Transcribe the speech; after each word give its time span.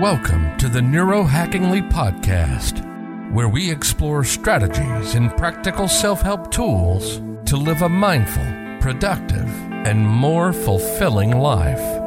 Welcome 0.00 0.56
to 0.58 0.68
the 0.68 0.80
Neurohackingly 0.80 1.88
Podcast, 1.88 2.82
where 3.32 3.48
we 3.48 3.70
explore 3.70 4.24
strategies 4.24 5.14
and 5.14 5.30
practical 5.36 5.86
self 5.86 6.20
help 6.20 6.50
tools 6.50 7.18
to 7.46 7.56
live 7.56 7.80
a 7.80 7.88
mindful, 7.88 8.42
productive, 8.80 9.48
and 9.86 10.04
more 10.04 10.52
fulfilling 10.52 11.38
life. 11.38 12.03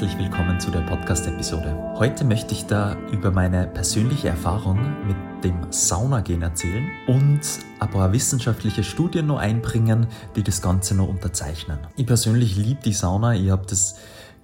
Herzlich 0.00 0.18
willkommen 0.18 0.58
zu 0.58 0.70
der 0.70 0.80
Podcast-Episode. 0.80 1.76
Heute 1.96 2.24
möchte 2.24 2.54
ich 2.54 2.64
da 2.64 2.96
über 3.12 3.30
meine 3.30 3.66
persönliche 3.66 4.28
Erfahrung 4.28 4.78
mit 5.06 5.44
dem 5.44 5.70
Saunagehen 5.70 6.40
erzählen 6.40 6.88
und 7.06 7.40
ein 7.80 7.90
paar 7.90 8.10
wissenschaftliche 8.10 8.82
Studien 8.82 9.26
noch 9.26 9.36
einbringen, 9.36 10.06
die 10.36 10.42
das 10.42 10.62
Ganze 10.62 10.94
noch 10.94 11.06
unterzeichnen. 11.06 11.80
Ich 11.96 12.06
persönlich 12.06 12.56
liebe 12.56 12.80
die 12.82 12.94
Sauna. 12.94 13.34
Ich 13.34 13.50
habe 13.50 13.66
das 13.68 13.96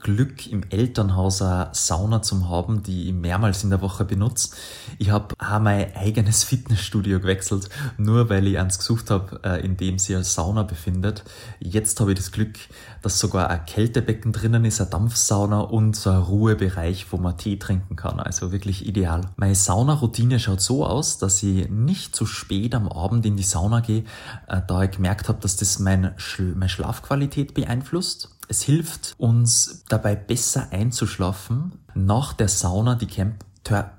Glück, 0.06 0.46
im 0.46 0.62
Elternhaus 0.70 1.42
eine 1.42 1.70
Sauna 1.72 2.22
zu 2.22 2.48
haben, 2.48 2.84
die 2.84 3.08
ich 3.08 3.12
mehrmals 3.12 3.64
in 3.64 3.70
der 3.70 3.80
Woche 3.80 4.04
benutze. 4.04 4.50
Ich 4.98 5.10
habe 5.10 5.34
auch 5.36 5.58
mein 5.58 5.96
eigenes 5.96 6.44
Fitnessstudio 6.44 7.18
gewechselt, 7.18 7.68
nur 7.98 8.30
weil 8.30 8.46
ich 8.46 8.56
eins 8.56 8.78
gesucht 8.78 9.10
habe, 9.10 9.40
äh, 9.42 9.64
in 9.64 9.76
dem 9.76 9.98
sich 9.98 10.14
eine 10.14 10.22
Sauna 10.22 10.62
befindet. 10.62 11.24
Jetzt 11.58 11.98
habe 11.98 12.12
ich 12.12 12.18
das 12.18 12.30
Glück, 12.30 12.56
dass 13.02 13.18
sogar 13.18 13.50
ein 13.50 13.66
Kältebecken 13.66 14.30
drinnen 14.30 14.64
ist, 14.64 14.80
eine 14.80 14.90
Dampfsauna 14.90 15.58
und 15.58 15.96
so 15.96 16.10
ein 16.10 16.18
Ruhebereich, 16.18 17.10
wo 17.10 17.16
man 17.16 17.36
Tee 17.36 17.58
trinken 17.58 17.96
kann. 17.96 18.20
Also 18.20 18.52
wirklich 18.52 18.86
ideal. 18.86 19.22
Meine 19.34 19.56
Saunaroutine 19.56 20.38
schaut 20.38 20.60
so 20.60 20.86
aus, 20.86 21.18
dass 21.18 21.42
ich 21.42 21.68
nicht 21.68 22.14
zu 22.14 22.26
spät 22.26 22.76
am 22.76 22.88
Abend 22.88 23.26
in 23.26 23.36
die 23.36 23.42
Sauna 23.42 23.80
gehe, 23.80 24.04
äh, 24.46 24.60
da 24.68 24.84
ich 24.84 24.92
gemerkt 24.92 25.28
habe, 25.28 25.40
dass 25.40 25.56
das 25.56 25.80
meine, 25.80 26.14
Schlafqualität 26.16 27.54
beeinflusst. 27.54 28.35
Es 28.48 28.62
hilft 28.62 29.14
uns 29.18 29.84
dabei 29.88 30.14
besser 30.14 30.68
einzuschlafen, 30.70 31.80
nach 31.94 32.32
der 32.32 32.48
Sauna 32.48 32.94
die 32.94 33.08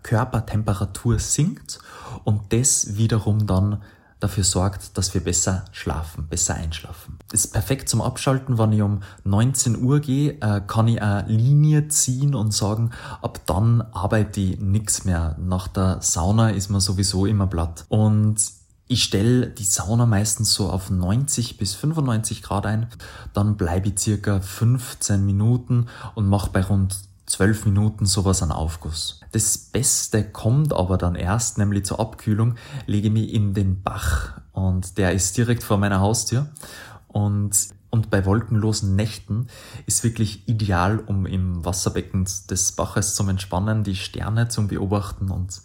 Körpertemperatur 0.03 1.19
sinkt 1.19 1.79
und 2.23 2.53
das 2.53 2.97
wiederum 2.97 3.45
dann 3.45 3.81
dafür 4.19 4.43
sorgt, 4.43 4.97
dass 4.97 5.13
wir 5.13 5.21
besser 5.21 5.65
schlafen, 5.71 6.27
besser 6.27 6.55
einschlafen. 6.55 7.19
Das 7.29 7.45
ist 7.45 7.53
perfekt 7.53 7.87
zum 7.87 8.01
Abschalten, 8.01 8.57
wenn 8.57 8.71
ich 8.71 8.81
um 8.81 9.01
19 9.25 9.81
Uhr 9.81 9.99
gehe, 9.99 10.39
äh, 10.41 10.61
kann 10.65 10.87
ich 10.87 11.01
eine 11.01 11.27
Linie 11.27 11.87
ziehen 11.89 12.33
und 12.33 12.51
sagen, 12.53 12.91
ab 13.21 13.41
dann 13.45 13.81
arbeite 13.81 14.39
ich 14.39 14.59
nichts 14.59 15.05
mehr. 15.05 15.35
Nach 15.39 15.67
der 15.67 16.01
Sauna 16.01 16.49
ist 16.49 16.69
man 16.69 16.81
sowieso 16.81 17.25
immer 17.25 17.47
platt. 17.47 17.85
Und 17.89 18.37
ich 18.87 19.03
stelle 19.03 19.47
die 19.47 19.65
Sauna 19.65 20.05
meistens 20.05 20.53
so 20.53 20.69
auf 20.69 20.89
90 20.89 21.57
bis 21.57 21.75
95 21.75 22.41
Grad 22.41 22.65
ein, 22.65 22.87
dann 23.33 23.57
bleibe 23.57 23.89
ich 23.89 23.99
circa 23.99 24.39
15 24.39 25.25
Minuten 25.25 25.87
und 26.15 26.27
mache 26.27 26.51
bei 26.51 26.63
rund 26.63 26.97
12 27.25 27.65
Minuten 27.65 28.05
sowas 28.05 28.41
an 28.41 28.51
Aufguss. 28.51 29.19
Das 29.33 29.57
Beste 29.57 30.23
kommt 30.23 30.71
aber 30.71 30.97
dann 30.97 31.15
erst, 31.15 31.57
nämlich 31.57 31.85
zur 31.85 31.99
Abkühlung, 31.99 32.55
lege 32.85 33.07
ich 33.07 33.13
mich 33.13 33.33
in 33.33 33.53
den 33.53 33.83
Bach 33.83 34.39
und 34.53 34.97
der 34.97 35.11
ist 35.11 35.35
direkt 35.35 35.63
vor 35.63 35.77
meiner 35.77 35.99
Haustür 35.99 36.47
und 37.07 37.75
und 37.89 38.09
bei 38.09 38.25
wolkenlosen 38.25 38.97
Nächten 38.97 39.47
ist 39.85 40.03
wirklich 40.03 40.47
ideal, 40.47 40.99
um 40.99 41.25
im 41.25 41.63
Wasserbecken 41.63 42.27
des 42.49 42.73
Baches 42.73 43.15
zum 43.15 43.29
Entspannen, 43.29 43.85
die 43.85 43.95
Sterne 43.95 44.49
zum 44.49 44.67
Beobachten 44.67 45.31
und 45.31 45.61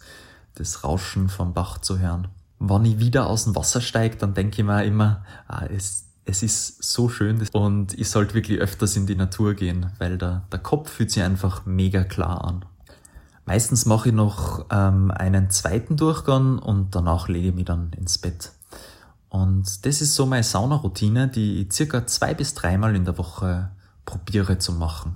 das 0.55 0.85
Rauschen 0.85 1.27
vom 1.27 1.53
Bach 1.53 1.79
zu 1.79 1.99
hören 1.99 2.29
wenn 2.69 2.85
ich 2.85 2.99
wieder 2.99 3.27
aus 3.27 3.43
dem 3.43 3.55
Wasser 3.55 3.81
steige, 3.81 4.17
dann 4.17 4.33
denke 4.33 4.61
ich 4.61 4.67
mir 4.67 4.83
immer, 4.83 5.25
ah, 5.47 5.65
es, 5.65 6.05
es 6.25 6.43
ist 6.43 6.83
so 6.83 7.09
schön 7.09 7.45
und 7.51 7.93
ich 7.93 8.09
sollte 8.09 8.33
wirklich 8.33 8.59
öfters 8.59 8.95
in 8.95 9.05
die 9.05 9.15
Natur 9.15 9.53
gehen, 9.53 9.91
weil 9.99 10.17
der, 10.17 10.43
der 10.51 10.59
Kopf 10.59 10.89
fühlt 10.89 11.11
sich 11.11 11.23
einfach 11.23 11.65
mega 11.65 12.03
klar 12.03 12.43
an. 12.45 12.65
Meistens 13.45 13.85
mache 13.85 14.09
ich 14.09 14.15
noch 14.15 14.65
ähm, 14.71 15.11
einen 15.11 15.49
zweiten 15.49 15.97
Durchgang 15.97 16.59
und 16.59 16.95
danach 16.95 17.27
lege 17.27 17.49
ich 17.49 17.55
mich 17.55 17.65
dann 17.65 17.91
ins 17.91 18.17
Bett. 18.17 18.53
Und 19.27 19.85
das 19.85 20.01
ist 20.01 20.15
so 20.15 20.25
meine 20.25 20.43
Saunaroutine, 20.43 21.27
die 21.27 21.63
ich 21.63 21.73
circa 21.73 22.05
zwei 22.05 22.33
bis 22.33 22.53
dreimal 22.53 22.95
in 22.95 23.03
der 23.03 23.17
Woche 23.17 23.71
probiere 24.05 24.59
zu 24.59 24.71
machen. 24.71 25.15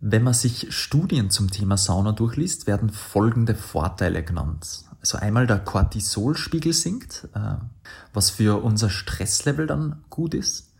Wenn 0.00 0.24
man 0.24 0.34
sich 0.34 0.74
Studien 0.74 1.30
zum 1.30 1.50
Thema 1.50 1.76
Sauna 1.76 2.10
durchliest, 2.10 2.66
werden 2.66 2.90
folgende 2.90 3.54
Vorteile 3.54 4.24
genannt. 4.24 4.84
Also 5.02 5.18
einmal 5.18 5.46
der 5.46 5.58
Cortisolspiegel 5.58 6.72
sinkt, 6.72 7.28
äh, 7.34 7.56
was 8.14 8.30
für 8.30 8.62
unser 8.62 8.88
Stresslevel 8.88 9.66
dann 9.66 10.04
gut 10.08 10.32
ist. 10.32 10.70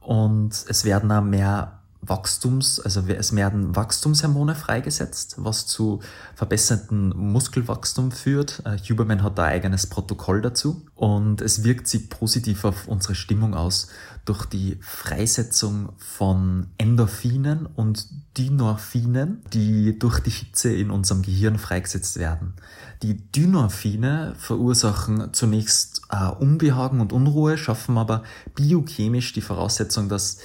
Und 0.00 0.64
es 0.66 0.84
werden 0.84 1.12
auch 1.12 1.22
mehr 1.22 1.79
Wachstums, 2.02 2.80
also 2.80 3.02
es 3.08 3.36
werden 3.36 3.76
Wachstumshormone 3.76 4.54
freigesetzt, 4.54 5.34
was 5.38 5.66
zu 5.66 6.00
verbessertem 6.34 7.10
Muskelwachstum 7.14 8.10
führt. 8.10 8.62
Äh, 8.64 8.78
Huberman 8.78 9.22
hat 9.22 9.36
da 9.36 9.44
eigenes 9.44 9.86
Protokoll 9.86 10.40
dazu 10.40 10.86
und 10.94 11.42
es 11.42 11.62
wirkt 11.62 11.88
sich 11.88 12.08
positiv 12.08 12.64
auf 12.64 12.88
unsere 12.88 13.14
Stimmung 13.14 13.54
aus 13.54 13.88
durch 14.24 14.46
die 14.46 14.78
Freisetzung 14.80 15.90
von 15.98 16.68
Endorphinen 16.78 17.66
und 17.66 18.06
Dynorphinen, 18.38 19.42
die 19.52 19.98
durch 19.98 20.20
die 20.20 20.30
Hitze 20.30 20.72
in 20.72 20.90
unserem 20.90 21.22
Gehirn 21.22 21.58
freigesetzt 21.58 22.18
werden. 22.18 22.54
Die 23.02 23.30
Dynorphine 23.32 24.34
verursachen 24.38 25.32
zunächst 25.32 26.02
äh, 26.10 26.28
Unbehagen 26.28 27.00
und 27.00 27.12
Unruhe, 27.12 27.58
schaffen 27.58 27.98
aber 27.98 28.22
biochemisch 28.54 29.32
die 29.32 29.40
Voraussetzung, 29.40 30.08
dass 30.08 30.38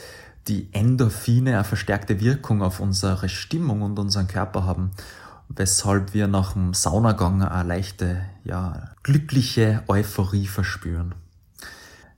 die 0.48 0.70
Endorphine 0.74 1.56
eine 1.56 1.64
verstärkte 1.64 2.20
Wirkung 2.20 2.62
auf 2.62 2.80
unsere 2.80 3.30
Stimmung 3.30 3.82
und 3.82 3.98
unseren 3.98 4.28
Körper 4.28 4.64
haben, 4.66 4.92
weshalb 5.50 6.14
wir 6.14 6.28
nach 6.28 6.54
dem 6.54 6.74
Saunagang 6.74 7.44
eine 7.44 7.68
leichte, 7.68 8.22
ja, 8.44 8.92
glückliche 9.04 9.84
Euphorie 9.88 10.48
verspüren. 10.48 11.16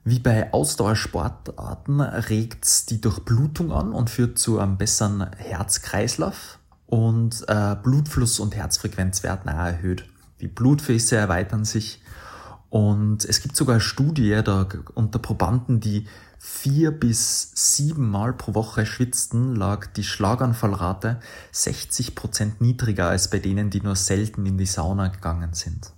Wie 0.04 0.20
bei 0.20 0.52
Ausdauersportarten 0.52 2.00
regt 2.00 2.90
die 2.90 3.00
Durchblutung 3.00 3.72
an 3.72 3.92
und 3.92 4.08
führt 4.08 4.38
zu 4.38 4.58
einem 4.58 4.78
besseren 4.78 5.26
Herzkreislauf 5.36 6.58
und 6.86 7.44
äh, 7.48 7.76
Blutfluss 7.82 8.40
und 8.40 8.56
Herzfrequenz 8.56 9.22
werden 9.22 9.50
auch 9.50 9.66
erhöht. 9.66 10.04
Die 10.40 10.48
Blutfäße 10.48 11.16
erweitern 11.16 11.64
sich 11.64 12.00
und 12.70 13.24
es 13.24 13.40
gibt 13.40 13.56
sogar 13.56 13.74
eine 13.74 13.80
Studie 13.80 14.40
da 14.44 14.68
unter 14.94 15.18
Probanden, 15.18 15.80
die 15.80 16.06
vier 16.38 16.90
bis 16.90 17.50
sieben 17.54 18.10
Mal 18.10 18.32
pro 18.32 18.54
Woche 18.54 18.86
schwitzten, 18.86 19.56
lag 19.56 19.86
die 19.86 20.04
Schlaganfallrate 20.04 21.20
60 21.52 22.14
Prozent 22.14 22.60
niedriger 22.60 23.08
als 23.08 23.30
bei 23.30 23.38
denen, 23.38 23.70
die 23.70 23.80
nur 23.80 23.96
selten 23.96 24.46
in 24.46 24.58
die 24.58 24.66
Sauna 24.66 25.08
gegangen 25.08 25.54
sind. 25.54 25.92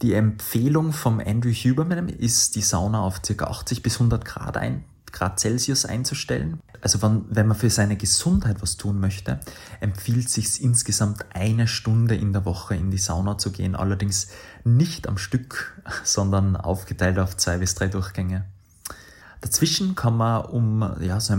Die 0.00 0.14
Empfehlung 0.14 0.92
vom 0.92 1.20
Andrew 1.20 1.52
Huberman 1.52 2.08
ist, 2.08 2.56
die 2.56 2.62
Sauna 2.62 3.02
auf 3.02 3.22
ca. 3.22 3.44
80 3.44 3.82
bis 3.82 3.94
100 3.94 4.24
Grad, 4.24 4.56
ein, 4.56 4.84
Grad 5.12 5.38
Celsius 5.38 5.84
einzustellen. 5.84 6.60
Also 6.80 7.00
wenn, 7.02 7.24
wenn 7.28 7.46
man 7.46 7.56
für 7.56 7.70
seine 7.70 7.96
Gesundheit 7.96 8.60
was 8.60 8.76
tun 8.76 8.98
möchte, 8.98 9.40
empfiehlt 9.80 10.28
sich 10.28 10.62
insgesamt 10.62 11.24
eine 11.34 11.68
Stunde 11.68 12.16
in 12.16 12.32
der 12.32 12.44
Woche 12.44 12.74
in 12.74 12.90
die 12.90 12.98
Sauna 12.98 13.38
zu 13.38 13.52
gehen, 13.52 13.76
allerdings 13.76 14.28
nicht 14.64 15.06
am 15.08 15.18
Stück, 15.18 15.80
sondern 16.04 16.56
aufgeteilt 16.56 17.18
auf 17.18 17.36
zwei 17.36 17.58
bis 17.58 17.74
drei 17.74 17.86
Durchgänge. 17.86 18.44
Dazwischen 19.40 19.94
kann 19.94 20.16
man, 20.16 20.44
um 20.44 20.96
ja, 21.00 21.20
so 21.20 21.36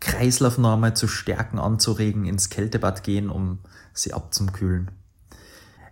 Kreislauf 0.00 0.58
nochmal 0.58 0.94
zu 0.94 1.08
stärken, 1.08 1.58
anzuregen, 1.58 2.26
ins 2.26 2.50
Kältebad 2.50 3.02
gehen, 3.02 3.28
um 3.30 3.58
sie 3.92 4.12
abzukühlen. 4.12 4.90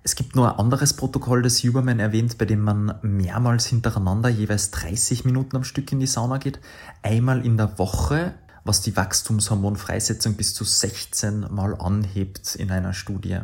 Es 0.07 0.17
gibt 0.17 0.37
nur 0.37 0.53
ein 0.53 0.59
anderes 0.59 0.93
Protokoll, 0.93 1.41
das 1.41 1.65
Huberman 1.65 1.99
erwähnt, 1.99 2.37
bei 2.37 2.45
dem 2.45 2.61
man 2.61 2.99
mehrmals 3.01 3.65
hintereinander 3.65 4.29
jeweils 4.29 4.71
30 4.71 5.25
Minuten 5.25 5.57
am 5.57 5.65
Stück 5.65 5.91
in 5.93 5.99
die 5.99 6.07
Sauna 6.07 6.37
geht. 6.37 6.61
Einmal 7.03 7.43
in 7.43 7.57
der 7.57 7.79
Woche, 7.79 8.35
was 8.65 8.83
die 8.83 8.95
Wachstumshormonfreisetzung 8.95 10.35
bis 10.35 10.53
zu 10.53 10.65
16 10.65 11.47
Mal 11.51 11.75
anhebt 11.81 12.55
in 12.55 12.71
einer 12.71 12.93
Studie. 12.93 13.41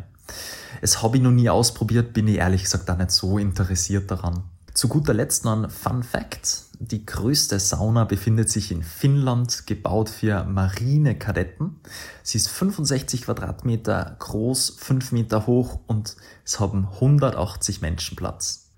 Es 0.82 1.02
habe 1.02 1.16
ich 1.16 1.22
noch 1.22 1.30
nie 1.30 1.48
ausprobiert, 1.48 2.12
bin 2.12 2.28
ich 2.28 2.36
ehrlich 2.36 2.64
gesagt 2.64 2.90
auch 2.90 2.98
nicht 2.98 3.10
so 3.10 3.38
interessiert 3.38 4.10
daran. 4.10 4.42
Zu 4.74 4.88
guter 4.88 5.14
Letzt 5.14 5.44
noch 5.44 5.56
ein 5.56 5.70
Fun 5.70 6.02
Fact. 6.02 6.64
Die 6.78 7.04
größte 7.04 7.60
Sauna 7.60 8.04
befindet 8.04 8.48
sich 8.48 8.72
in 8.72 8.82
Finnland, 8.82 9.66
gebaut 9.66 10.08
für 10.08 10.44
Marinekadetten. 10.44 11.80
Sie 12.22 12.38
ist 12.38 12.48
65 12.48 13.22
Quadratmeter 13.22 14.16
groß, 14.18 14.76
5 14.78 15.12
Meter 15.12 15.46
hoch 15.46 15.80
und 15.86 16.16
es 16.44 16.58
haben 16.58 16.88
180 16.94 17.82
Menschen 17.82 18.16
Platz. 18.16 18.70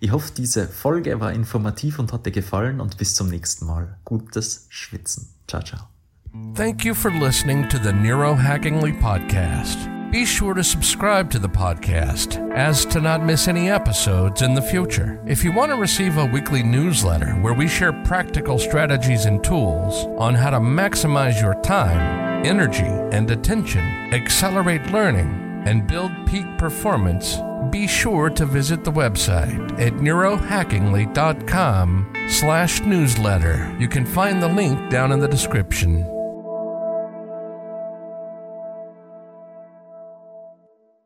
Ich 0.00 0.12
hoffe, 0.12 0.32
diese 0.36 0.66
Folge 0.66 1.20
war 1.20 1.32
informativ 1.32 1.98
und 1.98 2.12
hat 2.12 2.26
dir 2.26 2.32
gefallen 2.32 2.80
und 2.80 2.96
bis 2.96 3.14
zum 3.14 3.28
nächsten 3.28 3.66
Mal. 3.66 3.98
Gutes 4.04 4.66
Schwitzen. 4.68 5.28
Ciao, 5.46 5.62
ciao. 5.62 5.80
Thank 6.54 6.84
you 6.84 6.94
for 6.94 7.10
listening 7.10 7.68
to 7.68 7.78
the 7.82 7.92
Neurohackingly 7.92 8.92
Podcast. 8.92 9.95
Be 10.10 10.24
sure 10.24 10.54
to 10.54 10.64
subscribe 10.64 11.30
to 11.32 11.38
the 11.38 11.48
podcast 11.48 12.38
as 12.54 12.84
to 12.86 13.00
not 13.00 13.24
miss 13.24 13.48
any 13.48 13.68
episodes 13.68 14.40
in 14.40 14.54
the 14.54 14.62
future. 14.62 15.20
If 15.26 15.42
you 15.42 15.52
want 15.52 15.72
to 15.72 15.76
receive 15.76 16.16
a 16.16 16.26
weekly 16.26 16.62
newsletter 16.62 17.32
where 17.34 17.54
we 17.54 17.66
share 17.66 17.92
practical 18.04 18.58
strategies 18.58 19.24
and 19.24 19.42
tools 19.42 20.06
on 20.18 20.34
how 20.34 20.50
to 20.50 20.58
maximize 20.58 21.42
your 21.42 21.60
time, 21.62 22.46
energy, 22.46 22.84
and 22.84 23.28
attention, 23.30 23.82
accelerate 24.14 24.92
learning, 24.92 25.64
and 25.66 25.88
build 25.88 26.12
peak 26.26 26.46
performance, 26.56 27.38
be 27.70 27.88
sure 27.88 28.30
to 28.30 28.46
visit 28.46 28.84
the 28.84 28.92
website 28.92 29.72
at 29.80 29.94
neurohackingly.com 29.94 32.12
slash 32.28 32.80
newsletter. 32.80 33.76
You 33.78 33.88
can 33.88 34.06
find 34.06 34.40
the 34.40 34.48
link 34.48 34.88
down 34.88 35.10
in 35.10 35.18
the 35.18 35.28
description. 35.28 36.15